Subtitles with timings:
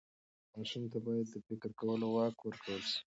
[0.55, 2.99] ماشوم ته باید د فکر کولو واک ورکړل سي.